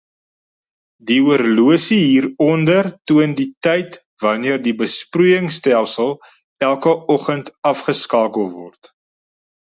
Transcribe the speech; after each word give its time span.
Die 1.09 1.17
horlosie 1.25 1.97
hieronder 2.05 2.87
toon 3.11 3.35
die 3.41 3.45
tyd 3.67 3.97
wanneer 4.23 4.57
die 4.67 4.73
besproeiingstelsel 4.79 6.09
elke 6.69 6.95
oggend 7.17 7.53
afgeskakel 7.73 8.49
word. 8.55 8.91